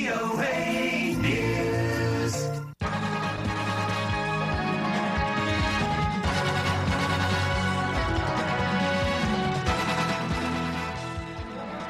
[0.00, 0.54] VOA
[1.24, 2.34] News.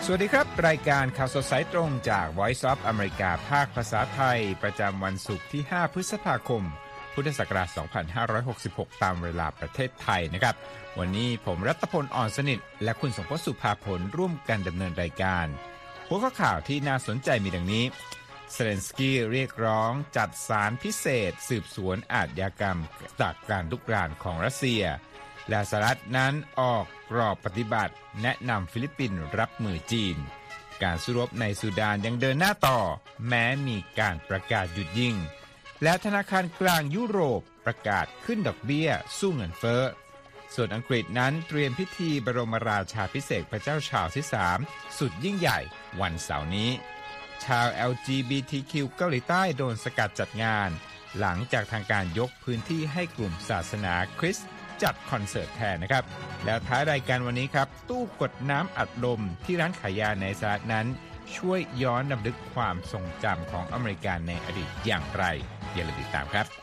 [0.04, 6.62] สวัสดีครับ รายการข่าวสดสายตรงจาก Voice of America ภาคภาษาไทย ประจำวันศุกร์ที่ 5 พฤษภาคม
[7.14, 7.68] พุทธศักราช
[8.36, 10.54] 2566 ตามเวลาประเทศไทยนะครับ
[10.98, 15.48] วันนี้ผมรัตพลอ่อนสนิท และคุณสมพศสุภาผลร่วมกันดำเนินรายการ
[16.12, 17.84] หัวข้อข่าวที่น่าสนใจมีดังนี้
[18.52, 22.78] เซเลนสกี้เรียกร้องจัดศาลพิเศษ สืบสวนอาชญากรรม
[23.20, 24.82] จากการลุกรานของรัสเซีย
[25.48, 30.16] และสหรัฐนั้นออกกรอบปฏิบัติ แนะนำฟิลิปปินส์รับมือจีน
[30.82, 32.80] การสู้รบในสุดานยังเดินหน้าต่อ
[33.28, 35.14] แม้มีการประกาศหยุดยิง
[35.82, 39.82] และธนาคารกลางยุโรปประกาศขึ้นดอกเบี้ย สู้เงินเฟ้อ
[40.54, 44.24] ส่วนอังกฤษนั้นเตรียมพิธีบรมราชาภิเษกพระเจ้าชาร์ลส์ที่
[44.62, 45.58] 3 สุดยิ่งใหญ่
[46.00, 46.70] วันเสาร์นี้
[47.44, 50.70] ชาว LGBTQ เกาหลีใต้โดนสกัดจัดงาน
[51.20, 54.48] หลังจากทางการยกพื้นที่ให้กลุ่มศาสนาคริสต์
[54.82, 56.04] จัดคอนเสิร์ตแทนนะครับ
[56.44, 60.86] แล้วท้ายรายการวันนี้ครับ ตู้กดน้ำอัดลมที่ร้านขายยาในสหรัฐนั้น
[61.36, 65.24] ช่วยย้อนนำลึกความทรงจำของอเมริกันในอดีตอย่างไร
[65.74, 66.59] อย่าลืมติดตามครับ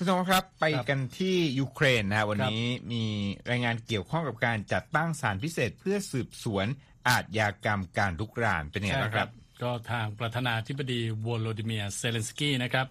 [0.00, 3.04] คุณสมครับไปกันที่ยูเครนนะฮะวันนี้มี
[3.50, 6.66] รายงานเกี่ยวข้องกับการจัดตั้งศาลพิเศษเพื่อสืบสวน
[7.08, 9.28] อาชญากรรมการลุกรานเป็นยังไงบ้างครับ
[9.62, 12.86] ก็ทางประธานาธิบดีวโลดิเมียร์เซเลนสกี้นะครับ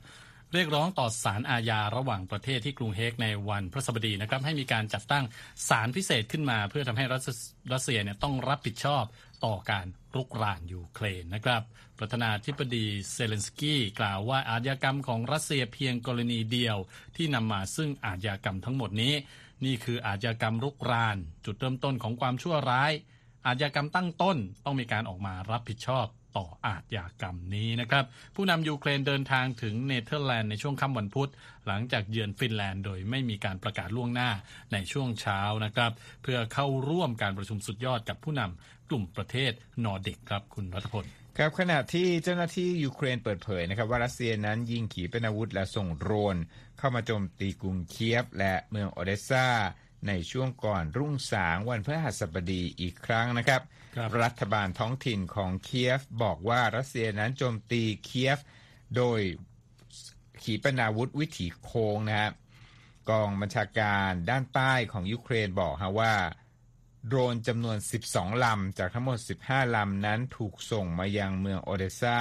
[0.54, 5.24] เรียกร้องต่อศาลอาญาระหว่างประเทศที่กรุงเฮกในวันพฤหัสบดีนะครับให้มีการจัดตั้ง
[5.70, 7.28] ศาลพิเศษขึ้นมา เพื่อทำให้รัส
[7.74, 9.04] รัสเซียเนี่ยต้องรับผิดชอบ
[9.46, 9.86] ต่อการ
[10.16, 11.62] รุกรานยูเครนนะครับ
[12.00, 16.78] ประธานาธิบดีเซเลนสกี้กล่าวว่าอาชญากรรมของรัสเซียเพียงกรณีเดียว
[17.16, 19.14] ที่นำมาซึ่งอาชญากรรมทั้งหมดนี้
[19.66, 22.92] นี่คืออาชญากรรมรุกราน จุดเริ่มต้นของความชั่วร้าย
[23.46, 31.30] อาชญากรรมตั้งต้นต้องมีการออกมารับผิดชอบต่ออาชญากรรมนี้นะครับ ผู้นำยูเครนเดินทางถึงเนเธอร์แลนด์ในช่วงค่ำวันพุธ
[31.68, 34.30] หลังจากเยือนฟินแลนด์โดยไม่มีการประกาศล่วงหน้า
[34.74, 35.92] ในช่วงเช้านะครับ
[36.24, 39.52] เพื่อเข้าร่วมการประชุมสุดยอดกับผู้นำ กลุ่มประเทศ
[39.86, 41.06] นอร์ดิกครับคุณรัฐพล
[41.38, 46.38] ครับขณะที่เจ้าหน้าที่ยูเครนเปิดเผยนะครับว่ารัสเซียนั้นยิงขีปนาวุธและส่งโดรน
[46.78, 49.48] เข้ามาโจมตีกรุงเคียฟ และเมืองโอเดสซา
[50.08, 53.62] ในช่วงก่อนรุ่งสางวันพฤหัสบดีอีกครั้งนะครับ
[53.96, 58.40] ครับรัฐบาลท้องถิ่นของเคียฟ บอกว่ารัสเซียนั้นโจมตีเคียฟ
[58.98, 59.20] โดย
[60.44, 62.32] ขีปนาวุธวิถีโค้งนะครับ
[63.10, 66.14] กองบัญชาการด้านใต้ของยูเครนบอกฮะว่า
[67.08, 67.78] โดรนจำนวน
[68.10, 72.20] 12 ลำ จากทั้งหมด 15 ลำ นั้นถูกส่งมายังเมืองโอเดสซา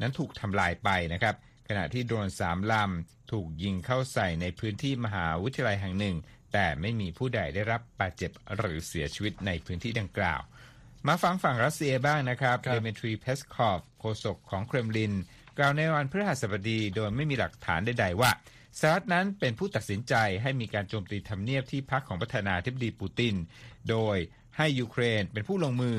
[0.00, 1.34] นั้นถูกทำลายไปนะครับ
[1.68, 6.16] ขณะที่โดรน 3 ลำ ถูกยิงเข้าใส่ในพื้นที่มหาวิทยาลัยแห่งหนึ่ง
[6.52, 10.40] แต่ไม่มีผู้ใดได้รับบาดเจ็บหรือเสียชีวิตในพื้นที่ดังกล่าว
[11.06, 15.12] มาฟังฝั่งรัสเซียบ้างนะครับครับเดมิทรีเพสคอฟโฆษกของเครมลิน
[15.58, 18.30] กล่าวในวันพฤหัสบดีโดยไม่มีหลักฐานใดๆว่า
[18.80, 23.34] สหรัฐนั้นเป็นผู้ตัดสินใจให้มีการโจมตีทำเนียบที่พักของประธานาธิบดีปูติน
[23.90, 24.16] โดย
[24.56, 25.98] ให้ยูเครนเป็นผู้ลงมือ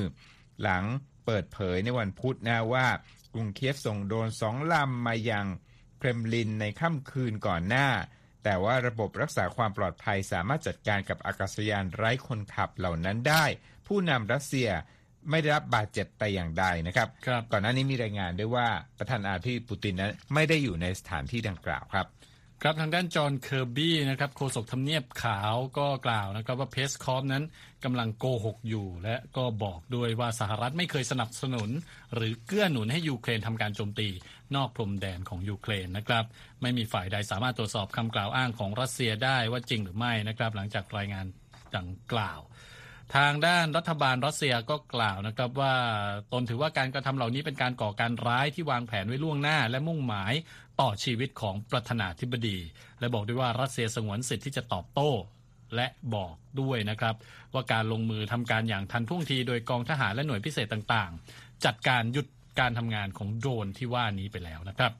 [0.62, 0.84] หลัง
[1.26, 2.86] เปิดเผยในวันพุธนะว่า
[3.34, 5.46] กรุงเคียฟส่งโดรนสองลำมายัง
[5.98, 7.88] เครมลินในค่ำคืนก่อนหน้า
[8.44, 13.44] แต่ว่าระบบรักษาความปลอดภัยสามารถจัดการกับอากาศยานไร้คนขับเหล่านั้นได้
[13.86, 14.68] ผู้นำรัสเซีย
[15.30, 22.06] ไม่ได้รับบาดเจ็บแต่อย่างใดนะครับครับก่อนหน้านี้มีรายงานด้วยว่าประธานาธิบดีปูตินนั้นไม่ได้อยู่ในสถานที่ดังกล่าวครับ
[22.62, 27.44] ครับทางด้านจอห์นเคอร์บี้นะครับโฆษกทำเนียบขาวก็กล่าวนะครับว่าเพสคอฟนั้น
[27.84, 31.70] กำลังโกหกอยู่ และก็บอกด้วยว่าสหรัฐไม่เคยสนับสนุน
[32.14, 34.08] หรือเกื้อหนุนให้ยูเครนทำการโจมตี
[34.56, 36.24] นอกพรมแดนของยูเครนนะครับ
[36.62, 41.26] ไม่มีฝ่ายใดสามารถตรวจสอบคำกล่าวอ้างของรัสเซียได้ว่าจริงหรือไม่นะครับ หลังจากรายงาน
[41.76, 42.40] ดังกล่าว
[43.14, 45.74] ทางด้านรัฐบาลรัสเซียก็กล่าวนะครับว่า
[46.32, 50.32] ตนถือว่าการกระทำเหล่านี้เป็นการก่อการร้ายที่วางแผนไว้ล่วงหน้า และมุ่งหมาย
[50.80, 52.58] ต่อชีวิตของประธานาธิบดี
[53.00, 55.10] และบอกด้วยว่ารัสเซียสงวนสิทธิ์ที่จะตอบโต้
[55.76, 57.14] และบอกด้วยนะครับ
[57.54, 62.26] ว่าการลงมือทำการอย่างทันท่วงทีโดยกองทหารและหน่วยพิเศษต่างๆ จัดการหยุด
[62.60, 64.92] การทำงานของโดรนที่ว่านี้ไปแล้วนะครับ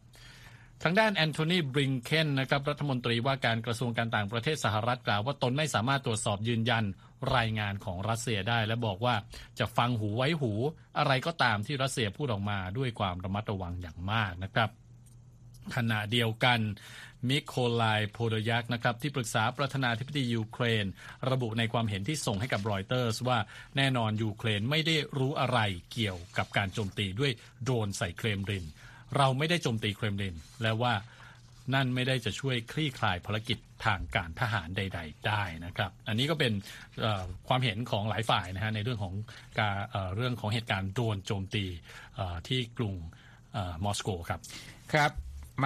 [0.83, 6.85] ทางด้านแอนโทนีบริงเคนนะครับรัฐมนตรีว่าการกระทรวงการต่างประเทศสหรัฐกล่าวว่าตนไม่สามารถตรวจสอบยืนยัน
[7.37, 9.15] รายงานของรัสเซียได้ และบอกว่า
[9.59, 10.53] จะฟังหูไว้หู
[10.99, 14.71] อะไรก็ตามที่รัสเซียพูดออกมาด้วยความระมัดระวังอย่างมากนะครับ
[15.77, 16.61] ขณะเดียวกัน
[17.29, 20.87] มิโคลาโพโดลยักนะครับที่ปรึกษาประธานาธิบดียูเครน
[21.31, 23.39] ระบุในความเห็นที่ส่งให้กับรอยเตอร์สว่า
[23.77, 25.59] แน่นอนยูเครนไม่ได้รู้อะไร
[25.93, 27.33] เกี่ยวกับการโจมตีด้วย
[27.63, 28.67] โดรนใส่เครมลิน
[29.17, 30.95] เราไม่ได้โจมตีเครมลิน และว่า
[31.75, 36.53] นั่นไม่ได้จะช่วยคลี่คลายภารกิจทางการทหารใด ๆ ได้นะครับ อันนี้ก็เป็น
[37.01, 39.15] เอ่อความเห็นของหลายฝ่ายนะฮะในเรื่องของ
[39.59, 41.65] การเอ่อเรื่องของเหตุการณ์โดรนโจมตี
[42.17, 42.95] เอ่อที่กรุง
[43.53, 44.41] เอ่อมอสโกครับ
[44.93, 45.13] ครับ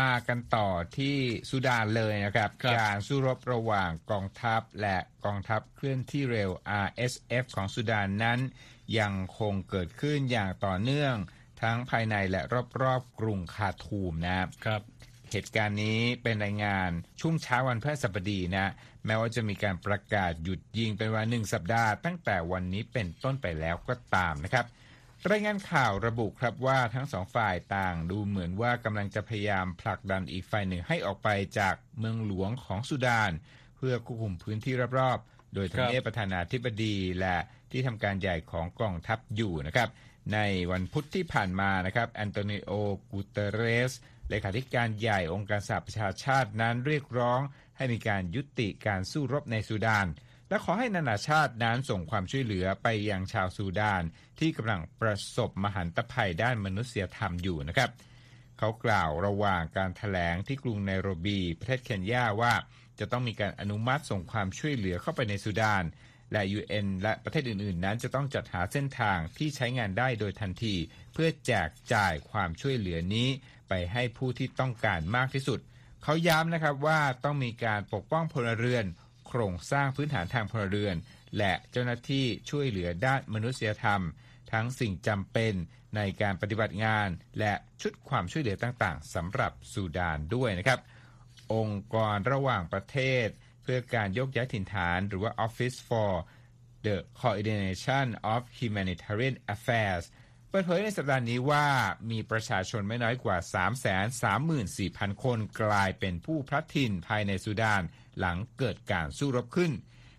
[0.00, 1.16] มากันต่อที่
[1.50, 6.50] สุดานเลยนะครับครับการสู้รบระหว่างกองทัพและกองทัพเคลื่อนที่เร็ว
[6.86, 8.38] RSF ของสุดานนั้น
[8.98, 11.14] ยังคงเกิดขึ้นอย่างต่อเนื่อง
[11.62, 12.42] ทั้งภายในและ
[12.82, 14.82] รอบๆกรุงคาร์ทูมนะครับครับ
[15.32, 16.90] เหตุการณ์นี้เป็นรายงาน
[17.20, 18.72] ช่วงเช้าวันพฤหัสบดีนะ
[19.06, 24.66] แม้ว่าจะมีการประกาศหยุดยิงเป็นเวันหนึ่งสัปดาห์ตั้งแต่วันนี้เป็นต้นไปแล้วก็ตามนะครับ
[25.30, 31.28] รายงานข่าวระบุครับว่าทั้งสองฝ่ายต่างดูเหมือนว่ากำลังจะพยายามผลักดันอีกฝ่ายหนึ่งให้ออกไป
[31.58, 33.30] จากเมืองหลวงของสุดาน
[33.76, 37.36] เพื่อควบคุมพื้นที่รอบๆ โดยทำเนียบประธานาธิบดีและ
[37.70, 39.88] ที่ทำการใหญ่ของกองทัพอยู่นะครับ
[40.34, 40.38] ใน
[40.70, 42.70] วันพุธที่ผ่านมานะครับแอนโตนิโอ
[43.10, 43.92] กูเตเรส
[44.30, 47.40] เลขาธิการใหญ่องค์การสหประชาชาตินั้นเรียกร้อง
[47.76, 50.06] ให้มีการยุติการสู้รบในซูดาน
[50.48, 54.02] และขอให้นานาชาตินั้นส่งความช่วยเหลือไปยังชาวซูดาน
[54.38, 57.90] ที่กำลังประสบมหันตภัยด้านมนุษยธรรมอยู่นะครับ
[58.58, 62.54] เขากล่าวระหว่างการถแถลงที่กรุงไนโรบี ประเทศเคนยาว่า
[62.98, 65.84] จะต้องมีการอนุมัติส่งความช่วยเหลือเข้าไปในซูดาน
[66.32, 70.74] และ UN และประเทศอื่น ๆ นั้นจะต้องจัดหาเส้นทางที่ใช้งานได้โดยทันที
[71.12, 73.28] เพื่อแจกจ่ายความช่วยเหลือนี้
[73.68, 75.60] ไปให้ผู้ที่ต้องการมากที่สุด
[76.02, 78.84] เขาย้ำนะครับว่าต้องมีการปกป้องพลเรือน
[79.28, 80.96] โครงสร้างพื้นฐานทางพลเรือน
[81.38, 84.02] และเจ้าหน้าที่ช่วยเหลือด้านมนุษยธรรม
[84.52, 85.54] ทั้งสิ่งจำเป็น
[85.96, 90.78] ในการปฏิบัติงาน และชุดความช่วยเหลือต่าง ๆสำหรับซูดานด้วยนะครับ
[91.54, 93.26] องค์กรระหว่างประเทศ
[93.72, 96.12] พื่อการยกย้ายถิ่นฐาน หรือว่า Office for
[96.86, 100.04] the Coordination of Humanitarian Affairs
[100.48, 101.66] เปิดเผยในสัปดาห์นี้ว่า
[102.10, 103.36] มีประชาชนไม่น้อยกว่า
[104.10, 107.82] 334,000 คนกลายเป็นผู้พลัดถิ่นภายในสุดาน
[108.18, 109.72] หลังเกิดการสู้รบขึ้น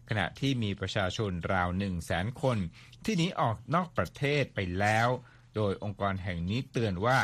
[0.10, 2.58] ขณะที่มีประชาชนราว 1 0 0 0 0แสนคน
[3.06, 5.08] ที่หนีออกนอกประเทศไปแล้ว
[5.56, 7.20] โดยองค์กรแห่งนี้เตือนว่า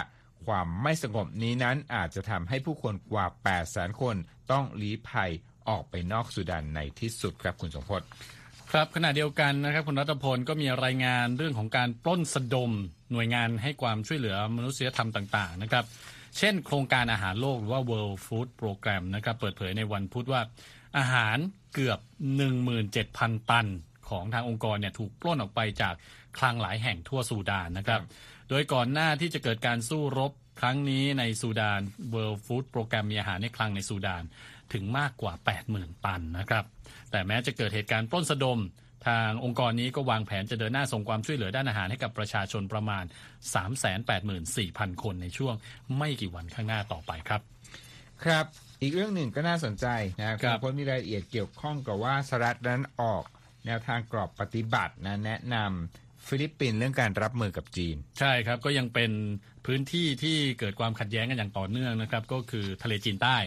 [0.45, 4.15] ความไม่สงบนี้นั้นอาจจะทำให้ผู้คนกว่า 8 0 0แสนคน
[4.51, 5.31] ต้องลี้ภัย
[5.69, 8.01] ออกไปนอกสุดานในที่สุดครับคุณสมพศ
[8.71, 12.71] ครับขณะเดียวกันนะครับคุณรัตพลก็มีรายงานเรื่องของการปล้นสะดม
[13.11, 15.85] หน่วยงานให้ความช่วยเหลือมนุษยธรรมต่าง ๆ นะครับ
[16.37, 20.41] เช่น โครงการอาหารโลกหรือว่า World Food Program นะครับเปิดเผยในวันพุธว่า
[20.97, 21.37] อาหาร
[21.73, 21.99] เกือบ
[22.75, 23.67] 17,000 ตัน
[24.09, 25.93] ของทางองค์กรเนี่ยถูกปล้นออกไปจาก
[26.37, 28.01] คลังหลายแห่งทั่วซูดานนะครับ
[28.49, 31.81] โดยก่อนหน้าที่จะเกิดการสู้รบครั้งนี้ในซูดาน
[32.13, 34.23] World Food Program มีอาหารในคลังในซูดาน
[34.73, 35.33] ถึงมากกว่า
[35.69, 36.65] 80,000 ตันนะครับ
[37.11, 38.59] แต่แม้จะเกิดเหตุการณ์ปล้นสะดม
[39.07, 43.03] ทางองค์กรนี้ก็วางแผนจะเดินหน้าส่งความช่วยเหลือด้านอาหารให้กับประชาชนประมาณ
[44.23, 45.53] 384,000 คนในช่วง
[45.97, 47.41] ไม่กี่วันข้างหน้าต่อไปครับ
[48.23, 48.45] ครับ
[48.81, 49.85] อีกเรื่องหนึ่งก็น่าสนใจ
[50.19, 53.23] นะครับครับณพจน์มีรายละเอียดเกี่ยวข้องกับว่าสหรัฐนั้นออก
[53.65, 59.11] แนวทางกรอบปฏิบัตินะแนะนำฟิลิปปินส์เรื่องการรับมือกับจีน ใช่ครับก็ยังเป็น
[59.65, 63.37] พื้นที่ที่เกิดความขัดแย้งกันอย่างต่อเนื่องนะครับ ก็คือทะเลจีนใต้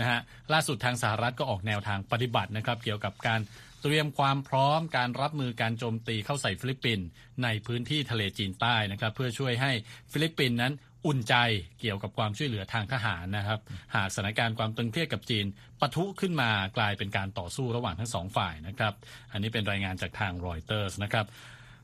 [0.00, 0.20] นะฮะ
[0.52, 3.40] ล่าสุดทางสหรัฐก็ออกแนวทางปฏิบัตินะครับ เกี่ยวกับการ
[3.82, 7.06] เตรียมความพร้อมการรับมือการโจมตีเข้าใส่ฟิลิปปินส์
[7.42, 9.72] ในพื้นที่ทะเลจีนใต้นะครับ เพื่อช่วยให้
[10.12, 10.72] ฟิลิปปินส์นั้น
[11.06, 11.34] อุ่นใจ
[11.80, 13.60] เกี่ยวกับความช่วยเหลือทางทหารนะครับ
[13.94, 15.46] หากสถานการณ์ความตึงเครียดกับจีน
[15.80, 18.94] ปะทุขึ้นมากลายเป็นการต่อสู้ระหว่างทั้งสองฝ่ายนะครับ
[19.32, 21.26] อันนี้เป็นรายงานจากทางรอยเตอร์สนะครับ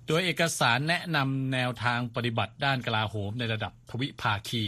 [0.07, 4.65] โดยเอกสารแนะนำแนวทางปฏิบัติด้านกลาโหมในระดับทวิภาคี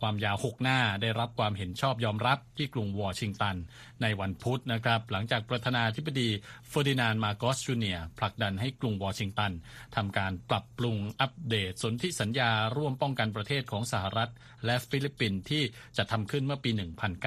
[0.00, 3.56] ความยาว 6 หน้าได้รับความเห็นชอบยอมรับที่กรุงวอชิงตัน
[4.02, 6.28] ในวันพุธนะครับ หลังจากประธานาธิบดี
[6.68, 9.52] เฟอร์ดินานด์มาร์กอสจูเนียร์ผลักดันให้กรุงวอชิงตัน
[9.96, 14.30] ทำการปรับปรุงอัปเดตสนธิสัญญาร่วมป้องกันประเทศของสหรัฐ
[14.64, 15.62] และฟิลิปปินส์ที่
[15.96, 16.70] จัดทำขึ้นเมื่อปี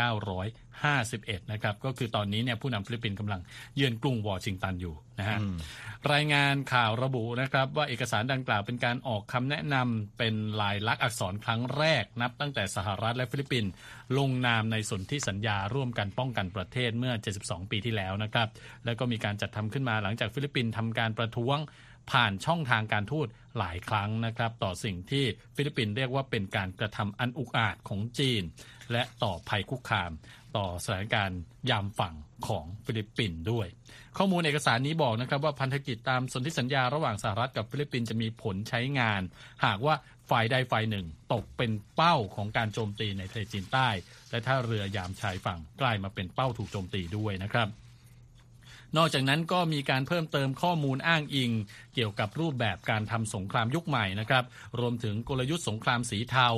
[0.10, 3.42] 1900 1951 นะครับ ก็คือตอนนี้เนี่ยผู้นำฟิลิปปินส์กำลัง
[3.76, 5.38] เยือนกรุงวอชิงตันอยู่นะฮะ
[6.14, 13.72] รายงานข่าวระบุนะครับ ว่าเอกสารดังกล่าวเป็นการออกคำแนะนำเป็นลายลักษณ์อักษรครั้งแรกนับตั้งแต่สหรัฐและฟิลิปปินส์
[14.18, 18.48] ลงนามในสนธิสัญญาร่วมกันป้องกันประเทศเมื่อ 72 ปีที่แล้วนะครับ
[18.86, 21.58] แล้วก็มีการจัดทำขึ้นมาหลังจากฟิลิปปินส์ทำการประท้วง
[22.12, 25.26] ผ่านช่องทางการทูตหลายครั้งนะครับ ต่อสิ่งที่
[25.56, 28.44] ฟิลิปปินส์เรียกว่าเป็นการกระทำอันอุกอาจของจีน
[28.92, 30.12] และต่อภัยคุกคาม
[30.58, 32.16] ต่อสถานการณ์ยามฝั่ง
[32.48, 33.68] ของฟิลิปปินส์ด้วย
[34.18, 39.22] ข้อมูลเอกสารนี้บอกนะครับว่าพันธกิจตามสนธิสัญญาระหว่างสหรัฐกับฟิลิปปินส์จะมีผลใช้งาน
[39.66, 39.96] หากว่า
[40.30, 43.90] ฝ่ายใดฝ่ายหนึ่งตกเป็นเป้าของการโจมตีในทะเลจีนใต้
[44.32, 47.68] และถ้าเรือยามชายฝั่งกลายมาเป็นเป้าถูกโจมตีด้วยนะครับ
[48.98, 51.52] นอกจากนั้นก็มีการเพิ่มเติมข้อมูลอ้างอิง
[51.96, 54.44] เกี่ยวกับรูปแบบการทำสงครามยุคใหม่นะครับ
[54.80, 56.50] รวมถึงกลยุทธ์สงครามสีเทา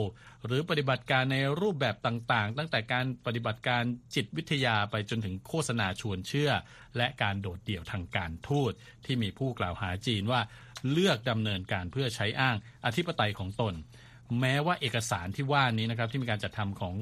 [0.46, 3.84] หรือปฏิบัติการในรูปแบบต่างๆ ตั้งแต่การปฏิบัติการ
[4.16, 6.52] จิตวิทยาไปจนถึงโฆษณาชวนเชื่อ
[6.98, 8.72] และการโดดเดี่ยวทางการทูต
[9.06, 10.42] ที่มีผู้กล่าวหาจีนว่า
[10.92, 13.74] เลือกดำเนินการเพื่อใช้อ้างอธิปไตยของตน
[14.40, 16.94] แม้ว่าเอกสารที่ว่านี้นะครับที่มีการจัดทำของ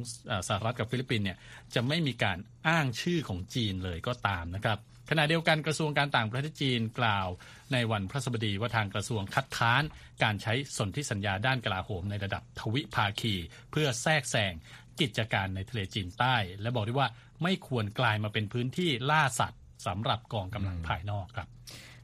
[0.47, 1.37] สหรัฐกับฟิลิปปินส์เนี่ย
[1.75, 4.77] จะไม่มีการอ้างชื่อของจีนเลยก็ตามนะครับ
[5.09, 7.27] ขณะเดียวกันกระทรวงการต่างประเทศจีนกล่าว
[7.73, 9.83] ในวันพระสบดีว่าทางกระทรวงคัดค้าน
[10.23, 13.35] การใช้สนธิสัญญาด้านกลาโหมในระดับทวิภาคี
[13.71, 14.53] เพื่อแทรกแซง
[15.01, 17.09] กิจการในทะเลจีนใต้ และบอกด้วยว่า
[17.43, 21.47] ไม่ควรกลายมาเป็นพื้นที่ล่าสัตว์สำหรับกองกำลังภายนอกครับ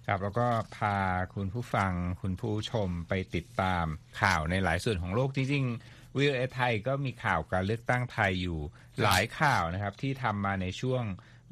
[0.08, 0.48] ครับแล้วก็
[0.78, 0.98] พา
[1.36, 3.86] คุณผู้ฟังคุณผู้ชมไปติดตาม
[4.22, 8.60] ข่าวในหลายส่วนของโลกจริงๆวิวเอไทยก็มีข่าวการเลือกตั้งไทยอยู่
[9.04, 11.04] หลายข่าวนะครับที่ทำมาในช่วง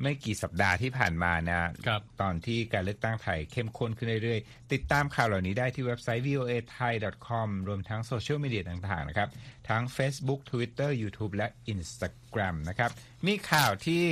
[0.02, 1.58] ไม่กี่สัปดาห์ที่ผ่านมานะ
[1.88, 6.94] ครับตอนที่การเลือกตั้งไทยเข้มข้นขึ้นเรื่อยๆ ติดตามข่าวเหล่านี้ได้ที่เว็บไซต์ voa thai
[7.28, 9.30] com รวมทั้งโซเชียลมีเดียต่างๆนะครับ
[9.70, 12.92] ทั้ง Facebook Twitter YouTube และ Instagram นะครับ
[13.28, 14.04] มีข่าวที่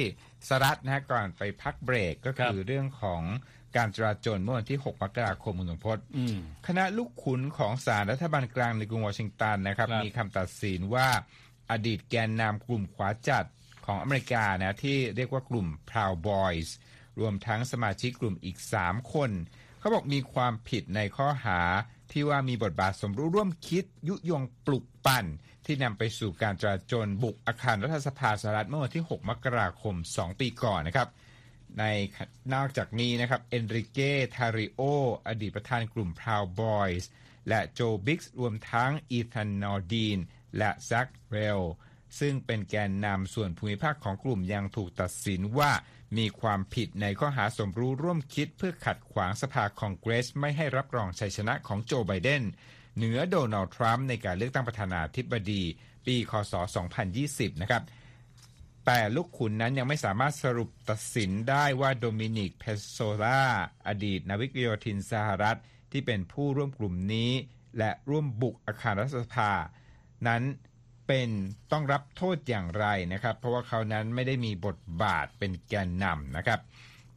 [0.48, 3.22] สรัฐนะฮะก่อนไปพักเบรกก็คือเรื่องของ
[3.78, 11.08] การจราจรเมื่อวันที่ 6 มกราคมคุณสมพศอืมคณะลูกขุนของศาลรัฐบาลกลางในกรุงวอชิงตันนะครับครับมีคำตัดสินว่า
[11.72, 13.46] อดีตแกนนำกลุ่มขวาจัด
[13.92, 16.68] ของอเมริกานะที่เรียกว่ากลุ่ม Proud Boys
[17.20, 19.32] รวมทั้งสมาชิกกลุ่มอีก 3 คน
[19.80, 21.60] เขาบอกมีความผิดในข้อหา
[22.12, 25.26] ที่ว่ามีบทบาทสมรู้ร่วมคิดยุยงปลุกปั่น
[25.66, 31.10] ที่นำไปสู่การจราจรบุกอาคารรัฐสภาสหรัฐเมื่อวันที่ 6 มกราคม 2 ปีก่อนนะครับ
[31.80, 31.84] ใน
[32.54, 34.00] นอกจากนี้นะครับเอนริเก
[34.36, 34.82] ทาริโอ
[35.28, 37.04] อดีตประธานกลุ่ม Proud Boys
[37.50, 40.20] และโจบิกส์รวมทั้งอีธานนอร์ดีน
[40.58, 41.62] และแซคเรห์ล
[42.20, 45.72] ซึ่งเป็นแกนนำส่วนภูมิภาคของกลุ่มยังถูกตัดสินว่า
[46.18, 52.44] มีความผิดในข้อหาสมรู้ร่วมคิดเพื่อขัดขวางสภาคองเกรส ไม่ให้รับรองชัยชนะของโจไบเดน
[52.98, 55.62] เหนือโดนัลด์ทรัมป์ในการเลือกตั้งประธานาธิบดี
[56.06, 56.54] ปีคศ
[57.08, 57.84] 2020 นะครับ
[58.86, 63.42] แต่ลูกขุนนั้นยังไม่สามารถสรุปตัดสินได้ว่าโดมินิก เพโซลา
[63.88, 65.60] อดีตนาวิกโยธินสหรัฐ
[65.92, 67.32] ที่เป็นผู้ร่วมกลุ่มนี้
[67.78, 69.52] และร่วมบุกอาคารรัฐสภา
[70.28, 70.42] นั้น
[71.08, 71.30] เป็น
[71.72, 76.60] ต้องรับโทษอย่างไรนะครับ เพราะว่าเขานั้นไม่ได้มีบทบาทเป็นแกนนำนะครับ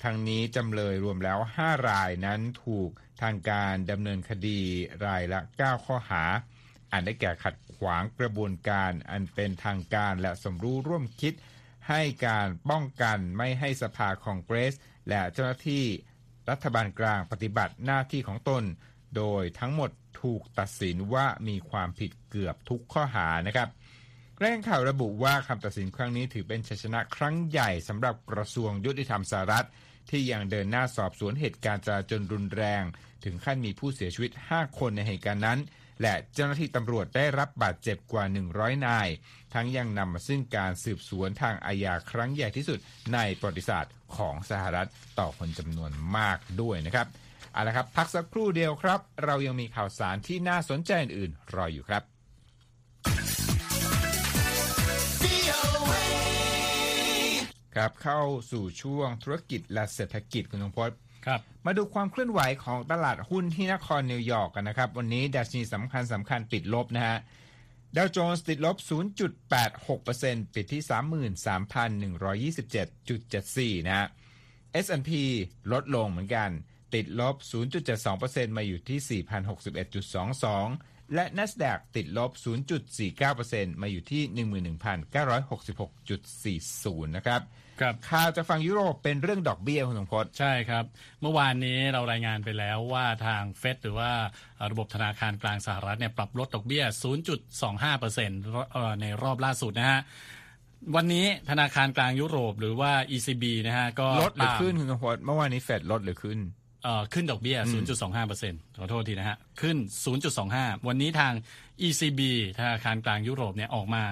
[0.04, 2.90] ทั้งนี้จำเลยรวมแล้ว 5 รายนั้นถูก
[3.22, 4.60] ทางการดำเนินคดี
[5.06, 6.22] รายละ 9 ข้อหา
[6.92, 11.34] อันได้แก่ขัดขวางกระบวนการอันเป็นทางการและสมรู้ร่วมคิด
[11.88, 14.74] ให้การป้องกันไม่ให้สภาคองเกรส
[15.08, 15.84] และเจ้าหน้าที่
[16.50, 18.62] รัฐบาลกลางปฏิบัติหน้าที่ของตน
[19.16, 19.90] โดยทั้งหมด
[20.20, 23.68] ถูกตัดสินว่ามีความผิดเกือบทุกข้อหานะครับ
[24.40, 29.66] แรงข่าวระบุว่าคำตัดสินครั้งนี้ถือเป็นชัยชนะครั้งใหญ่สำหรับกระทรวงยุติธรรมสหรัฐ
[30.10, 32.82] ที่ยังเดินหน้าสอบสวนเหตุการณ์จราจนรุนแรง
[33.24, 35.58] ถึงขั้นมีผู้เสียชีวิต 5 คนในเหตุการณ์นั้น
[36.02, 39.08] และเจ้าหน้าที่ตำรวจได้รับบาดเจ็บกว่า 100 นาย
[39.54, 42.78] ทั้งยังนำมาซึ่งการสืบสวนทางอาญาครั้งใหญ่ที่สุด
[43.14, 47.06] ในประวัติศาสตร์ของสหรัฐต่อคนจำนวนมากด้วยนะครับ
[47.54, 52.02] เอาละครับ พักสักครู่เดียวครับ เรายังมีข่าวสารที่น่าสนใจอื่นๆรออยู่ครับ
[57.74, 58.20] ครับเข้า
[58.50, 60.96] สู่ช่วงธุรกิจและเศรษฐกิจคุณธงพจน์
[61.26, 67.18] ครับมาดูความเคลื่อนไหวของตลาดหุ้นที่นครนิวยอร์กกันนะครับ วันนี้ดัชนีสำคัญสำคัญปิดลบนะฮะ
[67.96, 68.76] ดาวโจนส์ติดลบ
[69.60, 70.82] 0.86%ปิดที่
[73.72, 74.06] 33,127.74 นะฮะ
[74.84, 75.10] S&P
[75.72, 76.50] ลดลงเหมือนกัน
[76.94, 77.36] ติดลบ
[77.96, 82.30] 0.72%มาอยู่ที่ 4,061.22 และ NASDAQ ติดลบ
[83.06, 84.22] 0.49%มาอยู่ที่
[84.74, 87.40] 11,966.40 นะครับ
[87.80, 90.84] ครับข่าวจากฝั่งยุโรปเป็นเรื่องดอกเบี้ยคุณสมพศใช่ครับ
[91.20, 94.12] เมื่อวานนี้เรารายงานไปแล้วว่าทางเฟดหรือว่า
[94.70, 96.84] ระบบธนาคารกลางสหรัฐเนี่ยปรับลดดอกเบี้ย
[97.72, 100.00] 0.25%ในรอบล่าสุดนะฮะ
[100.94, 106.52] วันนี้ธนาคารกลางยุโรปหรือว่า ECB นะฮะก็ลดหรือตามขึ้นคุณสมพศเมื่อวานนี้เฟดลดหรือขึ้นเอ่อ
[107.12, 107.58] ขึ้นดอกเบี้ย
[108.18, 109.76] 0.25%ขอโทษทีนะฮะ ขึ้น
[110.32, 111.32] 0.25 วันนี้ทาง
[111.86, 112.20] ECB
[112.58, 114.04] ธนาคารกลางยุโรปเนี่ยออกมา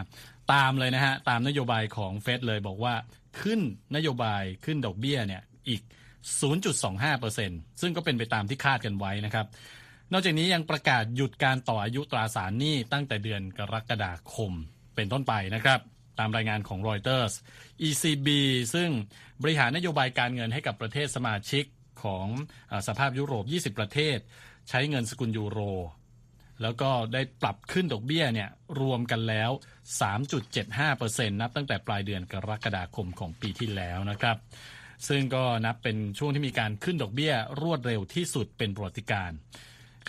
[0.53, 2.95] ตามเลยนะฮะ ตามนโยบายของเฟดเลยบอกว่า
[3.41, 3.61] ขึ้น
[3.97, 5.83] นโยบายขึ้นดอกเบี้ยเนี่ยอีก
[7.01, 9.47] 0.25%ซึ่งก็เป็นไปตามที่คาดกันไว้นะครับ
[10.13, 14.53] นอกจากนี้ยังประกาศหยุดการต่ออายุตราสารหนี้ตั้งแต่เดือนกรกฎาคม
[14.95, 15.81] เป็นต้นไปนะครับ
[16.19, 17.33] ตามรายงานของรอยเตอร์ส
[17.89, 18.29] ECB
[18.75, 18.89] ซึ่ง
[19.43, 21.65] บริหารนโยบายการเงินให้กับประเทศสมาชิก
[22.05, 22.27] ของ
[22.73, 24.19] อสภาพยุโรป 20 ประเทศ
[24.69, 25.61] ใช้เงินสกุลยูโร
[26.63, 28.49] แล้วก็ได้ปรับขึ้นดอกเบี้ยเนี่ย
[28.81, 29.51] รวมกันแล้ว
[30.31, 34.37] 3.75%นับตั้งแต่ปลายเดือนกรกฎาคมของปีที่แล้วนะครับ
[35.09, 39.39] ซึ่งก็นับเป็นช่วงที่มีการขึ้นดอกเบี้ยรวดเร็วที่สุดเป็นประวัติการณ์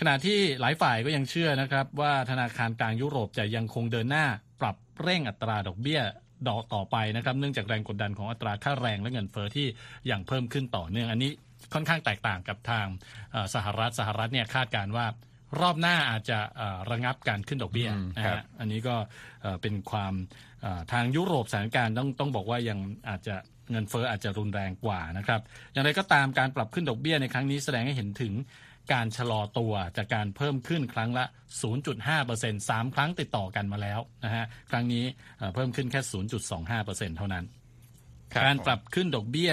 [0.00, 4.26] ขณะที่หลายฝ่ายก็ยังเชื่อนะครับว่าธนาคารกลางยุโรปจะยังคงเดินหน้า
[4.60, 6.00] ปรับเร่งอัตราดอกเบี้ย
[6.48, 9.66] ดอกต่อไปนะครับ เนื่องจากแรงกดดันของอัตราค่าแรงและเงินเฟอ้อที่
[10.10, 11.32] ยังเพิ่มขึ้นต่อเนื่องอันนี้
[11.72, 12.86] ค่อนข้างแตกต่างกับทาง
[13.32, 15.06] เอ่อสหรัฐสหรัฐเนี่ยคาดการณ์ว่า
[15.60, 18.96] รอบหน้าอาจจะเอ่อระงับการขึ้นดอกเบี้ยอืมนะครับฮะอันนี้ก็
[19.42, 20.14] เอ่อเป็นความ
[20.62, 22.78] เอ่อทางยุโรปสถานการณ์ต้องต้องบอกว่ายัง
[23.08, 23.36] อาจจะ
[23.70, 25.40] เงินเฟ้ออาจจะรุนแรงกว่านะครับ
[25.72, 28.34] อย่างไรก็ตามการปรับขึ้นดอกเบี้ยในครั้งนี้แสดงให้เห็นถึง
[28.92, 31.24] การชะลอตัวจากการเพิ่มขึ้นครั้งละ
[31.92, 35.04] 0.5% 3 ครั้งติดต่อกันมาแล้วนะฮะ ครั้งนี้
[35.38, 36.00] เอ่อเพิ่มขึ้นแค่
[36.58, 37.44] 0.25%เท่านั้น
[38.32, 39.52] ครับการปรับขึ้นดอกเบี้ย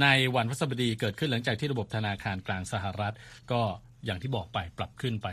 [0.00, 3.14] ในวันพฤหัสบดีเกิดขึ้นหลังจากที่ระบบธนาคารกลางสหรัฐ
[3.52, 3.62] ก็
[4.06, 5.26] อย่างที่บอกไปปรับขึ้นไป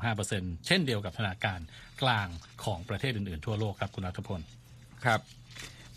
[0.00, 1.60] 0.25%เช่นเดียวกับธนาคาร
[2.02, 2.28] กลาง
[2.64, 4.40] ของประเทศอื่นๆ ทั่วโลกครับคุณรัฐพล
[5.04, 5.20] ครับ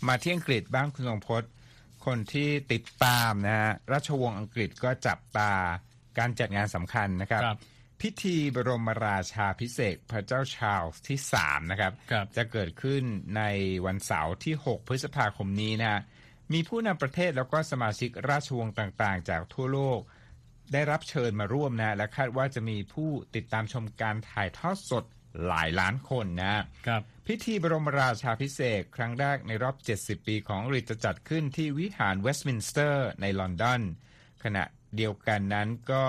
[0.06, 1.50] มาที่อังกฤษบ้างคุณทรงพจน์
[2.06, 5.52] คนที่ติดตามนะฮะราชวงศ์อังกฤษก็จับตา
[6.18, 7.58] การจัดงานสำคัญนะครับครับ
[8.00, 13.02] พิธีบรมราชาพิเศษกพระเจ้าชาร์ลส์ที่3นะครับครับจะเกิดขึ้น
[13.36, 13.42] ใน
[13.86, 16.00] วันเสาร์ที่ 6 พฤษภาคมนี้นะฮะ
[16.52, 20.00] มีผู้นำประเทศแล้วก็สมาชิกราชวงศ์ต่างๆ จากทั่วโลก
[20.72, 25.04] ได้รับเชิญมาร่วมนะ และคาดว่าจะมีผู้ติดตามชมการถ่ายทอดสด
[25.46, 26.56] หลายล้านคนนะ
[26.86, 33.82] ครับพิธีบรมราชาภิเษกครั้งแรกในรอบ 70 ปีของอังกฤษจะจัดขึ้นที่วิหารเวสต์มินสเตอร์ในลอนดอน
[34.44, 34.64] ขณะ
[34.96, 36.04] เดียวกันนั้นก็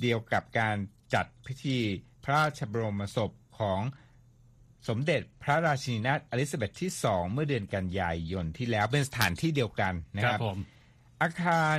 [0.00, 0.76] เดียวกับการ
[1.14, 1.78] จัดพิธี
[2.24, 3.80] พระราชบรมศพของ
[4.88, 10.58] สมเด็จพระราชินีนาถเอลิซาเบธที่ 2 เมื่อเดือนกันยายนที่แล้วเป็นสถานที่เดียวกันนะคครัรับบผม
[11.22, 11.78] อาคาร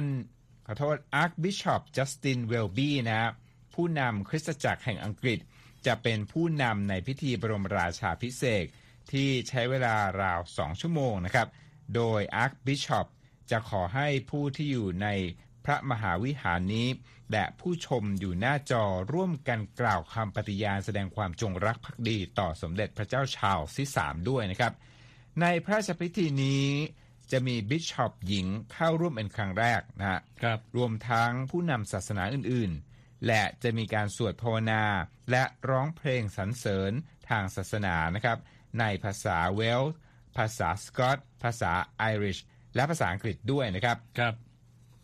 [0.67, 3.31] ขอโทษ Archbishop Justin Welby นะครับ
[3.73, 5.39] ผู้นำคริสตจักรแห่งอังกฤษ
[5.85, 8.67] จะเป็นผู้นำในพิธีบรมราชาพิเศษก
[9.11, 11.47] ที่ใช้เวลาราว 2 ชั่วโมงนะครับ
[11.95, 13.05] โดย Archbishop
[13.51, 15.07] จะขอให้ผู้ที่อยู่ใน
[15.65, 16.87] พระมหาวิหารนี้
[17.31, 18.83] และผู้ชมอยู่หน้าจอ
[19.13, 24.73] ร่วมกันกล่าวคำปฏิญาณแสดงความจงรักภักดีต่อสมเด็จพระเจ้าชาร์ลส์ที่3ด้วยนะครับ
[25.41, 26.67] ในพระราชพิธีนี้
[27.31, 34.83] จะมีบิชอปหญิงเข้าร่วมเป็นครั้งแรกนะฮะครับรวมทั้งผู้นำศาสนาอื่น ๆ และจะมีการสวดภาวนา
[35.31, 36.91] และร้องเพลงสรรเสริญ
[37.29, 38.37] ทางศาสนานะครับ
[38.79, 39.97] ในภาษาเวลส์
[40.37, 42.39] ภาษาสกอตภาษาไอริช
[42.75, 44.33] และภาษาอังกฤษด้วยนะครับครับ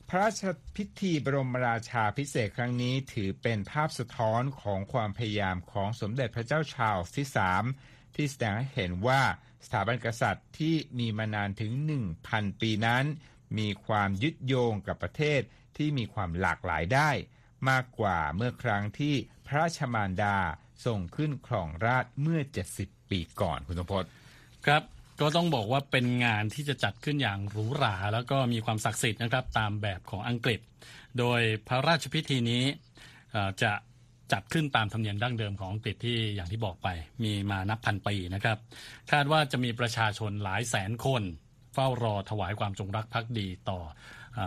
[0.10, 0.44] พระราช
[0.76, 7.28] พิธีบรมราชาพิเศษครั้งนี้ถือเป็นภาพสะท้อนของความพยายามของสมเด็จพระเจ้าชาร์ลส์ที่
[7.72, 9.22] 3 ที่แสดงให้เห็นว่า
[9.66, 11.72] สถาบันกษัตริย์ที่มีมานานถึง
[12.18, 13.06] 1,000 ปีนั้น
[13.58, 15.42] มีความยึดโยงกับประเทศ
[15.78, 17.10] ที่มีความหลากหลายได้
[17.70, 19.16] มากกว่าเมื่อครั้งที่
[19.48, 20.38] พระราชมารดา
[20.86, 22.42] ส่งขึ้นครองราชย์เมื่อ
[22.76, 24.04] 70 ปีก่อนคุณสมพศ
[24.66, 24.84] ครับ
[25.22, 30.60] ก็ต้องบอกว่าเป็นงานที่จะจัดขึ้นอย่างหรูหรา แล้วก็มีความศักดิ์สิทธิ์นะครับตามแบบของอังกฤษ
[31.20, 32.64] โดยพระราชพิธีนี้
[33.64, 33.72] จะ
[34.32, 36.88] จัดขึ้นตามธรรมเนียมดั้งเดิมของอังกฤษที่อย่างที่บอกไป
[37.24, 38.58] มีมานับพันปีนะครับ
[39.12, 41.24] คาดว่าจะมีประชาชนหลายแสนคน
[41.74, 43.80] เฝ้ารอถวายความจงรักภักดีต่
[44.38, 44.40] อ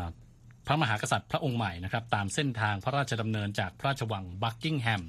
[0.66, 5.02] พระมหากษัตริย์พระองค์ใหม่นะครับ ตามเส้นทางพระราชดำเนินจากพระราชวังบักกิงแฮม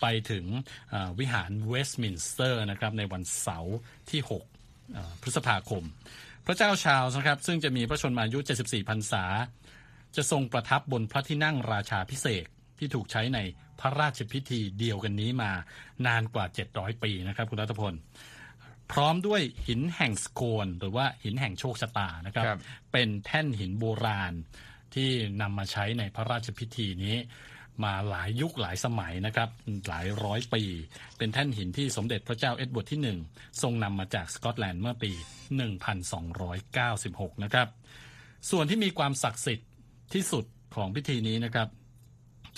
[0.00, 0.44] ไปถึง
[1.18, 3.76] วิหารเวสต์มินสเตอร์นะครับในวันเสาร์
[4.10, 4.55] ที่ 6
[5.22, 5.82] พฤษภาคม
[6.46, 9.24] พระเจ้าชาร์ลส์นะครับ ซึ่งจะมีพระชนมายุ 74พรรษา
[10.16, 13.38] จะทรงประทับบนพระที่นั่งราชาภิเษกที่ถูกใช้ใน
[13.80, 15.50] พระราชพิธีเดียวกันนี้มา
[16.06, 17.94] นานกว่า 700 ปีนะครับคุณรัฐพล
[18.92, 22.60] พร้อมด้วยหินแห่งสโคนหรือว่าหินแห่งโชคชะตานะครับครับ
[22.92, 24.32] เป็นแท่นหินโบราณ
[24.94, 25.08] ที่
[25.40, 27.16] นำมาใช้ในพระราชพิธีนี้
[27.84, 29.48] มาหลายยุคหลายสมัยนะครับ
[29.88, 30.62] หลายร้อยปี
[31.18, 33.18] เป็นแท่นหินที่สมเด็จพระเจ้าเอ็ดเวิร์ดที่หนึ่ง
[33.62, 35.12] ทรงนำมาจากสกอตแลนด์เมื่อปี
[36.06, 37.68] 1296 นะครับ
[38.50, 39.68] ส่วนที่มีความศักดิ์สิทธิ์
[40.14, 41.68] ที่สุดของพิธีนี้นะครับ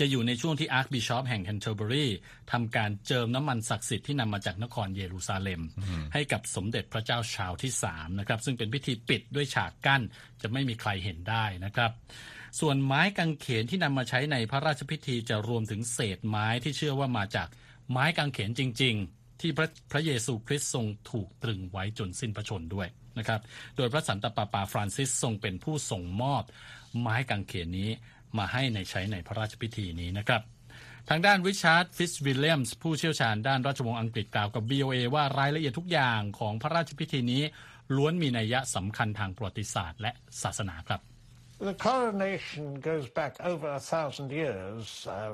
[0.01, 2.07] จะอยู่ในช่วงที่อาร์คบิชอปแห่งแคนเทอร์เบอรี
[2.53, 5.63] ทำการเจิมน้ำมันศักดิ์สิทธิ์ที่นำมาจากนครเยรูซาเล็ม
[6.15, 10.03] ให้กับสมเด็จพระเจ้าชาร์ลส์ที่3นะครับซึ่งเป็นพิธีปิดด้วยฉากกั้น
[10.43, 11.91] จะไม่มีใครเห็นได้นะครับ
[12.61, 17.49] ส่วนไม้กางเขนที่นำมาใช้ในพระราชพิธีจะรวมถึงเศษไม้ที่เชื่อว่ามาจาก
[17.91, 23.41] ไม้กางเขนจริง ๆ ที่พระพระเยซูคริสต์ทรงถูกตรึงไว้จนสิ้นพระชนม์ด้วยนะครับ
[23.77, 26.43] โดยพระสันตะปาปาฟรานซิสทรงเป็นผู้ส่งมอบ
[27.01, 27.91] ไม้กางเขนนี้
[28.39, 30.43] มาให้ในใช้ในพระราชพิธีนี้นะครับ
[31.09, 37.43] ทางด้านริชาร์ดฟิตซ์วิลเลียมส์ผู้เชี่ยวชาญด้านราชวงศ์อังกฤษกล่าวกับ VOA ว่ารายละเอียดทุกอย่างของพระราชพิธีนี้
[37.97, 41.01] ล้วนมีนัยยะสำคัญทางประวัติศาสตร์และศาสนาครับ
[41.61, 45.33] The coronation goes back over a thousand years, uh,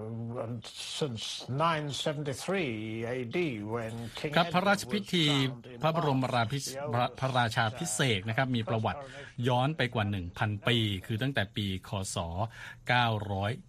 [0.65, 3.39] since 973 AD
[3.75, 7.19] when King ครับพระราช Edward พิ was ธี crowned in พระบรม Bath, ราพิ the พระ oldest,
[7.21, 9.01] พระราชาพิเศษกนะครับมีประวัติ
[9.49, 10.05] ย้อนไปกว่า
[10.37, 12.17] 1,000 ปี คือตั้งแต่ปีคศ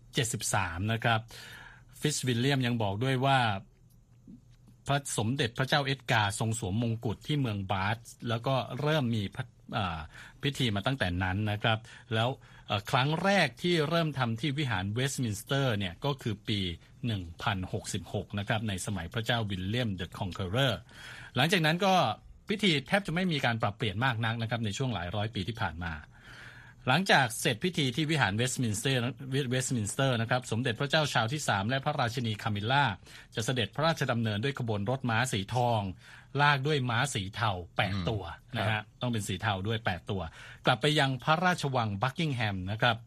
[0.09, 1.19] 973 นะครับ
[2.01, 3.39] ฟิตซ์วิลเลียมยังบอกด้วยว่า
[4.87, 7.97] พระสมเด็จพระเจ้าเอ็ดการ์ทรงสวมมงกุฎที่เมืองบาธ
[8.29, 9.54] แล้วก็เริ่มมีพระอ่า
[10.43, 11.77] พิธีมาตั้งแต่นั้นนะครับ
[12.13, 12.29] แล้ว
[12.91, 16.59] ครั้งแรกที่เริ่มทำที่วิหารเวสต์มินสเตอร์เนี่ยก็คือปี
[17.69, 20.79] 1066 นะครับ ในสมัยพระเจ้าวิลเลียมเดอะคอนเคอร์เรอร์
[21.35, 21.93] หลังจากนั้นก็
[22.49, 25.93] พิธีแทบจะไม่มีการปรับเปลี่ยนมากนักนะครับ ในช่วงหลายร้อยปีที่ผ่านมา
[26.87, 28.99] หลังจากเสร็จพิธีที่วิหารเวสต์มินสเตอร์
[29.51, 32.85] เวสต์มินสเตอร์นะครับ สมเด็จพระเจ้าชาร์ลส์ที่ 3 และพระราชินีคามิลล่า
[33.35, 35.81] จะเสด็จพระราชดำเนินด้วยขบวนรถม้าสีทอง
[36.41, 38.23] ลากด้วยม้าสีเทา8ตัว
[38.57, 40.21] นะฮะต้องเป็นสีเทาด้วย8ตัว
[40.65, 42.97] กลับไปยังพระราชวังบักกิงแฮมนะครับ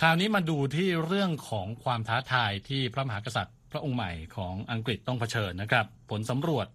[0.00, 6.66] คราวนี้มาดูที่เรื่องของความท้าทายที่พระมหากษัตริย์ พระองค์ใหม่ของอังกฤษต้องเผชิญนะครับ ผลสำรวจ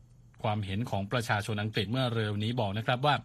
[0.44, 3.16] ความเห็นของประชาชนอังกฤษเมื่อเร็วนี้บอกนะครับว่า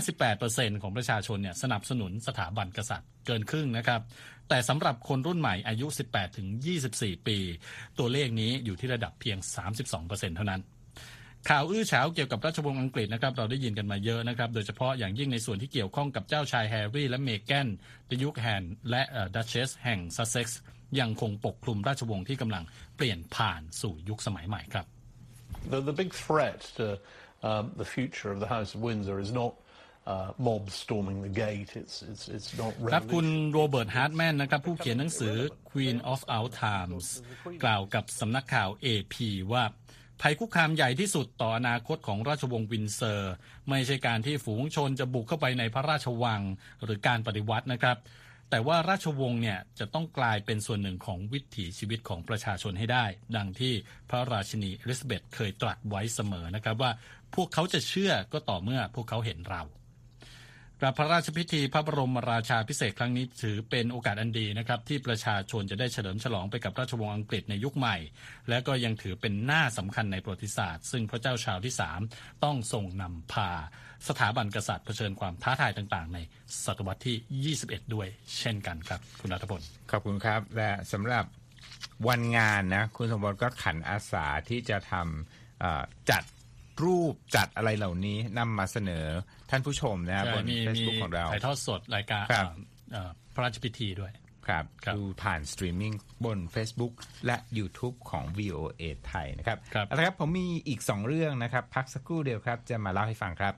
[0.00, 4.00] 58%ของประชาชนเนี่ยสนับสนุนสถาบันกษัตริย์เกินครึ่งนะครับ
[4.48, 6.48] แต่สำหรับคนรุ่นใหม่อายุ 18 ถึง
[6.88, 7.38] 24 ปี
[7.98, 9.38] ตัวเลขนี้อยู่ที่ระดับเพียง
[9.86, 10.60] 32%เท่านั้น
[11.50, 17.68] ข่าวอื้อฉาวเกี่ยวกับราชวงศ์อังกฤษนะครับเราได้ยินกันมาเยอะนะครับ โดยเฉพาะอย่างยิ่งในส่วนที่เกี่ยวข้องกับเจ้าชายแฮร์รี่และเมแกน
[18.10, 19.02] ดยุคแฮนและ
[19.34, 20.60] ดัชเชสแห่งซัสเซ็กซ์
[21.00, 22.64] ยังคงปกคลุมราชวงศ์ที่กำลัง
[22.96, 24.86] เปลี่ยนผ่านสู่ยุคสมัยใหม่ครับ
[25.72, 26.86] The, the big threat to
[27.48, 29.52] um, the future of the House of Windsor is not
[30.06, 31.70] uh, mobs storming the gate.
[31.82, 33.52] It's it's it's not ครับคุณ revolution.
[33.52, 35.34] โรเบิร์ตฮาร์ดแมนนะครับผู้เขียนหนังสือ
[35.70, 37.06] Queen of Our Times
[37.64, 39.14] กล่าวกับสำนักข่าว AP
[39.52, 39.64] ว่า
[40.20, 43.32] ภัยคุกคามใหญ่ที่สุดต่ออนาคตของราชวงศ์วินเซอร์
[43.70, 46.42] ไม่ใช่การที่ฝูงชนจะบุกเข้าไปในพระราชวัง
[46.84, 47.96] หรือการปฏิวัตินะครับ
[48.50, 53.04] แต่ว่าราชวงศ์เนี่ยจะต้องกลายเป็นส่วนหนึ่งของวิถีชีวิตของประชาชนให้ได้
[53.36, 53.74] ดังที่
[54.10, 56.90] พระราชินีอลิซาเบธเคยตรัสไว้เสมอนะครับว่า
[57.34, 59.62] พวกเขาจะเชื่อก็ต่อเมื่อพวกเขาเห็นเรา
[60.86, 67.96] กับพระราชพิธีพระบรมราชาพิเศษครั้งนี้ถือเป็นโอกาสอันดีนะครับที่ประชาชนจะได้เฉลิมฉลองไปกับราชวงศ์อังกฤษในยุคใหม่
[68.48, 71.74] และก็ยังถือเป็นหน้าสำคัญในประวัติศาสตร์ ซึ่งพระเจ้าชาวที่
[72.08, 73.50] 3 ต้องทรงนำพา
[74.08, 76.18] สถาบันกษัตริย์เผชิญความท้าทายต่างๆ ใน
[76.64, 81.24] ศตวรรษที่ 21 ด้วย เช่นกันครับ คุณรัฐพลขอบคุณครับ และสำหรับ
[82.08, 86.24] วันงานนะคุณสมบัติก็ขันอาสาที่จะทำจัด
[86.84, 89.06] รูปจัดอะไรเหล่านี้นำมาเสนอ
[89.50, 92.46] ท่านผู้ชมนะบนมี Facebook ของเราถ่ายทอดสดรายการครับ
[92.92, 94.12] เอ่อพระราชพิธีด้วย
[94.46, 95.92] ครับครับดูผ่านสตรีมมิ่ง
[96.24, 96.94] บน Facebook
[97.26, 103.54] และ YouTube ของ VOA ไทยนะครับครับเอาละครับผมมีอีก 2 เรื่องนะครับ พักสักครู่เดียวครับ จะมาเล่าให้ฟังครับ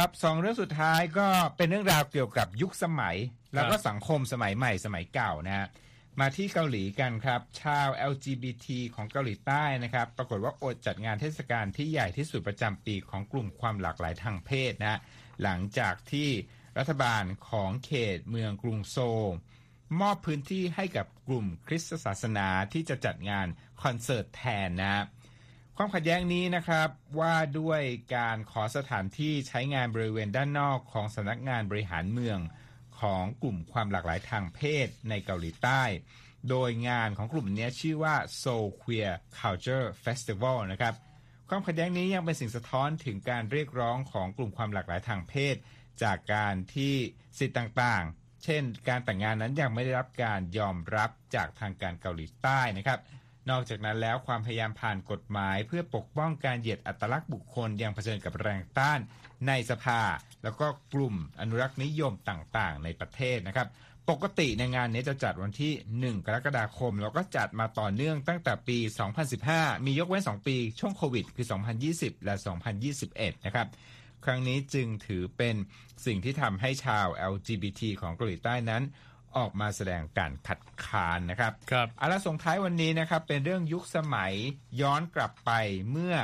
[0.00, 3.16] ครับสองเรื่องสุดท้ายก็เป็นเรื่องราวเกี่ยวกับยุคสมัย
[3.54, 5.66] แล้วก็สังคมสมัยใหม่สมัยเก่านะฮะ
[6.20, 15.00] มาที่เกาหลีกันครับ ชาว LGBT ของเกาหลีใต้นะครับ ปรากฏว่าอดจัดงานเทศกาลที่ใหญ่ที่สุดประจำปีของกลุ่มความหลากหลายทางเพศนะฮะ
[15.42, 16.28] หลังจากที่
[16.78, 19.26] รัฐบาลของเขตเมืองกรุงโซล
[20.00, 23.46] มอบพื้นที่ให้กับกลุ่มคริสตศาสนาที่จะจัดงาน
[23.82, 25.04] คอนเสิร์ตแทนนะฮะ
[25.78, 26.88] ความขัดแย้งนี้นะครับ
[27.20, 27.82] ว่าด้วย
[28.16, 32.38] การขอสถานที่ใช้งานบริเวณด้านนอกของสำนักงานบริหารเมือง
[33.00, 35.82] ของกลุ่มความหลากหลายทางเพศในเกาหลีใต้
[36.50, 40.94] โดยงานของกลุ่มนี้ชื่อว่า Seoul Queer Culture Festival นะครับ
[41.48, 45.56] ความขัดแย้งนี้ยังเป็นสิ่งสะท้อนถึงการเรียกร้องของกลุ่มความหลากหลายทางเพศ
[46.02, 46.94] จากการที่
[47.38, 53.00] สิทธิ์ต่างๆ เช่น การแต่งงานนั้นยังไม่ได้รับการยอมรับจากทางการเกาหลีใต้นะครับ
[53.50, 59.00] นอกจากนั้นแล้วความพยายามผ่านกฎหมายเพื่อปกป้องการเหยียดอัตลักษณ์บุคคลยังเผชิญกับแรงต้าน
[59.48, 60.00] ในสภา
[60.42, 63.68] แล้วก็กลุ่มอนุรักษ์นิยมต่างๆ ในประเทศนะครับ
[64.10, 65.72] ปกติในงานนี้จะจัดวันที่
[66.14, 68.78] 1 กรกฎาคม แล้วก็จัดมาต่อเนื่องตั้งแต่ปี
[69.32, 71.46] 2015 มียกเว้น 2 ปีช่วงโควิด คือ
[71.86, 72.34] 2020 และ
[72.90, 73.66] 2021 นะครับ
[74.24, 75.56] ครั้งนี้จึงถือเป็น
[76.06, 78.82] สิ่งที่ทำให้ชาว LGBT ของเกาหลีใต้นั้น
[79.38, 84.32] ออกมาแสดงการขัดขานนะครับครับเอาละส่งท้ายวันนี้นะครับ เป็นเรื่องยุคสมัย
[84.80, 85.50] ย้อนกลับไป
[85.90, 86.14] เมื่อ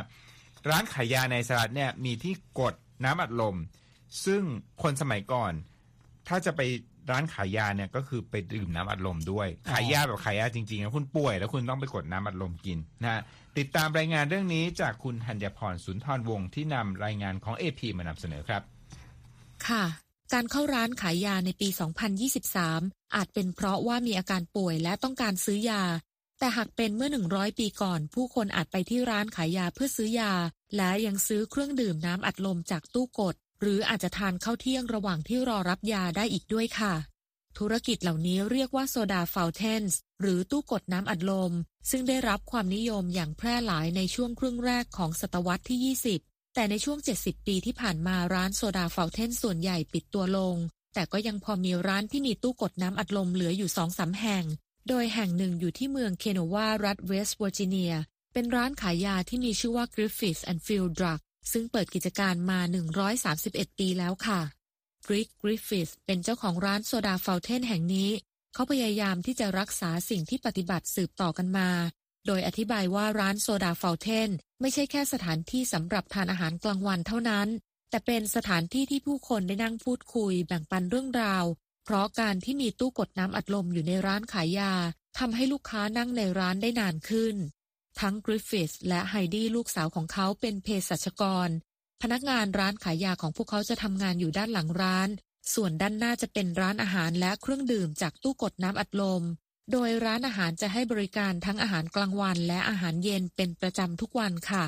[0.70, 3.56] ร้านขายยาในสหรัฐเนี่ยมีที่กดน้ำอัดลม
[4.24, 4.42] ซึ่ง
[4.82, 5.52] คนสมัยก่อน
[6.28, 6.60] ถ้าจะไป
[7.10, 13.20] ร้านขายยาเนี่ยก็คือไปดื่มน้ำอัดลมด้วย ขายยาแบบขายยาจริงๆนะคุณป่วย แล้วคุณต้องไปกดน้ำอัดลมกินนะฮะ
[13.58, 18.62] ติดตามรายงานเรื่องนี้จากคุณธัญพรสุนทรวงศ์ที่นำรายงานของ AP มานำเสนอครับ
[19.66, 19.84] ค่ะ
[20.32, 21.68] การเข้าร้านขายยาในปี
[22.40, 25.82] 2023 อาจเป็นเพราะว่ามีอาการป่วยและต้องการซื้อยา
[26.38, 30.32] แต่หากเป็นเมื่อ 100 ปีก่อน ผู้คนอาจไปที่ร้านขายยาเพื่อซื้อยา
[30.76, 36.94] และยังซื้อเครื่องดื่มน้ำอัดลมจากตู้กด หรืออาจจะทานข้าวเที่ยงระหว่างที่รอรับยาได้อีกด้วยค่ะ
[37.58, 41.52] ธุรกิจเหล่านี้เรียกว่าโซดาฟาวเทนส์หรือตู้กดน้ำอัดลม
[41.90, 50.56] ซึ่งได้รับความนิยมอย่างแพร่หลายในช่วงครึ่งแรกของศตวรรษที่ 20 แต่ในช่วง 70 ปีที่ผ่านมาร้าน soda fountain ส่วนใหญ่ปิดตัวลง
[50.94, 54.44] แต่ก็ยังพอมีร้านที่มีตู้กดน้ำอัดลมเหลืออยู่สองสามแห่ง
[54.88, 57.94] โดยแห่งหนึ่งอยู่ที่เมืองเคโนวารัฐเวสต์เวอร์จิเนีย
[58.32, 61.20] เป็นร้านขายยาที่มีชื่อว่า Griffith and Feil Drug
[61.52, 62.60] ซึ่งเปิดกิจการมา
[63.18, 68.10] 131 ปีแล้วค่ะริกกริฟฟิธเป็นเจ้าของร้าน soda fountain แห่งนี้
[68.54, 71.70] เขาพยายามที่จะรักษาสิ่งที่ปฏิบัติสืบต่อกันมา
[72.26, 74.30] โดยอธิบายว่าร้าน soda fountain
[74.64, 77.48] ไม่ใช่แค่สถานที่สำหรับทานอาหารกลางวันเท่านั้น
[77.90, 81.44] แต่เป็นสถานที่ที่ผู้คนได้นั่งพูดคุยแบ่งปันเรื่องราว
[81.84, 84.72] เพราะการที่มีตู้กดน้ำอัดลมอยู่ในร้านขายยา
[85.18, 87.36] ทำให้ลูกค้านั่งในร้านได้นานขึ้น
[88.00, 91.48] ทั้งกริฟฟิธและไฮดี้ลูกสาวของเขาเป็นเภสัชกร
[92.02, 95.08] พนักงานร้านขายยาของพวกเขาจะทำงานอยู่ด้านหลังร้าน
[95.54, 99.22] ส่วนด้านหน้าจะเป็นร้านอาหารและเครื่องดื่มจากตู้กดน้ำอัดลม
[99.70, 104.64] โดยร้านอาหารจะให้บริการทั้งอาหารกลางวันและอาหารเย็นเป็นประจำทุกวันค่ะ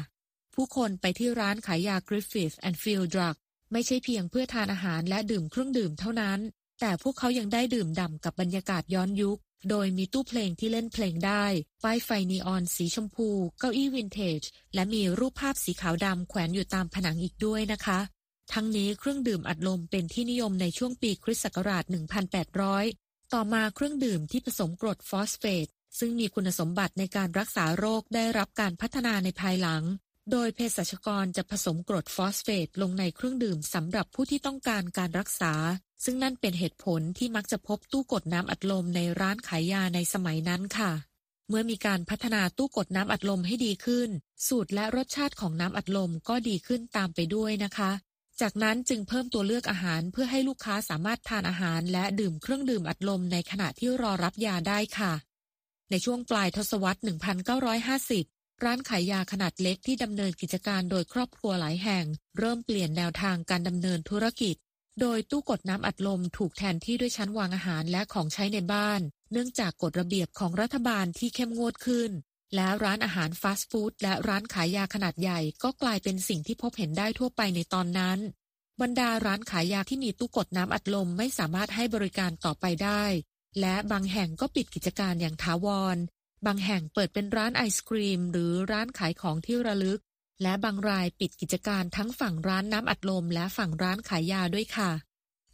[0.55, 3.37] ผู้คนไปที่ร้านขายยา Griffith and Field Drug
[3.73, 6.41] ไม่ใช่เพียงเพื่อทานอาหารและดื่มเครื่องดื่มเท่านั้น
[6.81, 9.39] แต่พวกเขายังได้ดื่มด่ำกับบรรยากาศย้อนยุค
[9.71, 11.45] โดยมีตู้เพลงที่เล่นเพลงได้
[11.85, 13.29] ป้ายไฟนีออนสีชมพู
[13.59, 14.43] เก้าอี้วินเทจ
[14.75, 17.99] และมีรูปภาพสีขาวดำแขวนอยู่ตามผนังอีกด้วยนะคะ
[18.53, 23.04] ทั้งนี้เครื่องดื่มอัดลมเป็นที่นิยมในช่วงปีคริสต์ศักราช 1800
[23.39, 25.69] ต่อมาเครื่องดื่มที่ผสมกรดฟอสเฟต
[25.99, 29.83] ซึ่งมีคุณสมบัติในการรักษาโรคได้รับการพัฒนาในภายหลัง
[30.31, 35.55] โดยเภสัชกรจะผสมกรดฟอสเฟตลงในเครื่องดื่มสำหรับผู้ที่ต้องการการรักษา
[36.05, 40.93] ซึ่งนั่นเป็นเหตุผลที่มักจะพบตู้กดน้ำอัดลมในร้านขายยาในสมัยนั้นค่ะ
[41.49, 44.09] เมื่อมีการพัฒนาตู้กดน้ำอัดลมให้ดีขึ้น
[44.49, 47.91] สูตรและรสชาติของน้ำอัดลมก็ดีขึ้นตามไปด้วยนะคะ
[48.41, 55.13] จากนั้นจึงเพิ่มตัวเลือกอาหารเพื่อให้ลูกค้าสามารถทานอาหารและดื่มเครื่องดื่มอัดลมในขณะที่รอรับยาได้ค่ะ
[55.91, 57.01] ในช่วงปลายทศวรรษ
[57.81, 62.05] 1950 ร้านขายยาขนาดเล็กที่ดำเนินกิจการโดยครอบครัวหลายแห่ง
[62.39, 64.57] เริ่มเปลี่ยนแนวทางการดำเนินธุรกิจ
[65.01, 69.01] โดยตู้กดน้ำอัดลมถูกแทนที่ด้วยชั้นวางอาหารและของใช้ในบ้าน
[69.33, 72.11] เนื่องจากกฎระเบียบของรัฐบาลที่เข้มงวดขึ้น
[72.55, 78.19] และร้านอาหารฟาสต์ฟู้ดและร้านขายยาขนาดใหญ่ก็กลายเป็นสิ่งที่พบเห็นได้ทั่วไปในตอนนั้น
[78.81, 83.05] บรรดาร้านขายยาที่มีตู้กดน้ำอัดลมไม่สามารถให้บริการต่อไปได้
[83.61, 85.97] และบางแห่งก็ปิดกิจการอย่างถาวร
[86.47, 90.01] บางแห่งเปิดเป็นร้านไอศครีม หรือร้านขายของที่ระลึก
[90.43, 94.91] และบางรายปิดกิจการทั้งฝั่งร้านน้ำอัดลม และฝั่งร้านขายยาด้วยค่ะ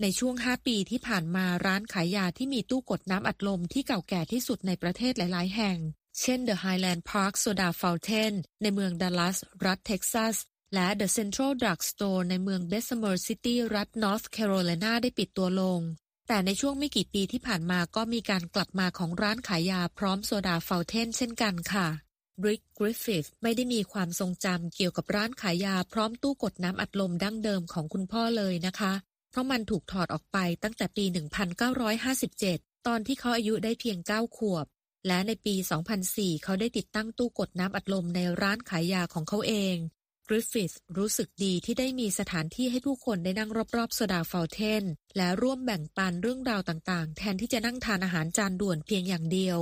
[0.02, 5.78] ในช่วง 5 ปีที่ผ่านมาร้านขายยาที่มีตู้กดน้ำอัดลมที่เก่าแก่ที่สุดในประเทศหลาย ๆ แห่ง
[6.20, 10.36] เช่น The Highland Park Soda Fountain ในเมืองดัลลัส รัฐเท็กซัส
[10.74, 15.80] และ The Central Drug Store ในเมืองเบสเมอร์ซิตี้รัฐ North Carolina ได้ปิดตัวลง
[16.28, 28.92] แต่ในช่วงไม่กี่ปีที่ผ่านมาก็มีการกลับมาของร้านขายยาพร้อม soda fountain เช่นกันค่ะริกกริฟฟิธไม่ได้มีความทรงจำเกี่ยวกับร้านขายยาพร้อมตู้กดน้ำอัดลมดั้งเดิมของคุณพ่อเลยนะคะ
[29.30, 31.04] เพราะมันถูกถอดออกไปตั้งแต่ปี
[31.90, 34.66] 1957 ตอนที่เขาอายุได้เพียง 9 ขวบ
[35.06, 35.54] และในปี
[35.98, 39.76] 2004 เขาได้ติดตั้งตู้กดน้ำอัดลมในร้านขายยาของเขาเอง
[40.28, 44.84] กริฟฟิธรู้สึกดีที่ได้มีสถานที่ให้ผู้คนได้นั่งรอบๆโซดาฟาวเทน
[45.16, 49.58] และร่วมแบ่งปันเรื่องราวต่างๆ แทนที่จะนั่งทานอาหารจานด่วนเพียงอย่างเดียว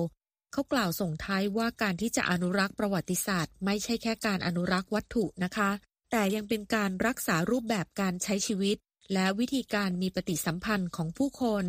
[0.52, 5.70] เขากล่าวส่งท้ายว่าการที่จะอนุรักษ์ประวัติศาสตร์ ไม่ใช่แค่การอนุรักษ์วัตถุนะคะ
[6.10, 8.76] แต่ยังเป็นการรักษารูปแบบการใช้ชีวิต
[9.12, 11.64] และวิธีการมีปฏิสัมพันธ์ของผู้คน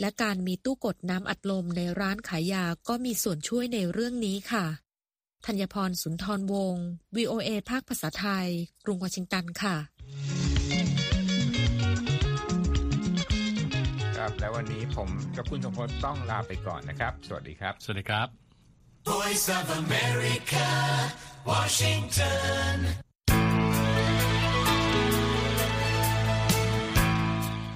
[0.00, 4.66] และการมีตู้กดน้ำอัดลมในร้านขายยาก็มีส่วนช่วยในเรื่องนี้ค่ะ
[5.46, 8.48] ธัญพรสุนทรวงศ์ VOA ภาคภาษาไทย
[8.84, 9.76] กรุงวอชิงตันค่ะ
[14.16, 18.28] ครับและวันนี้ผมกับคุณสมพศต้องลาไปก่อนนะครับ สวัสดีครับ สวัสดีครับ
[19.06, 20.66] Voice of America,
[21.44, 22.76] Washington.